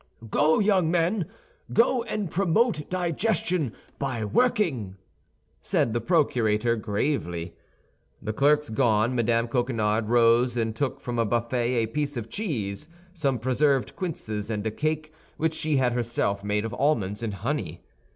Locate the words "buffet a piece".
11.27-12.17